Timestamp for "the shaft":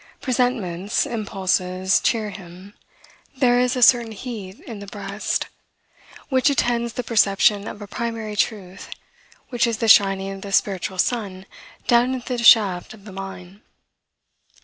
12.35-12.95